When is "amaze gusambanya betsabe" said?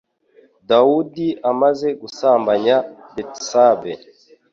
1.51-3.91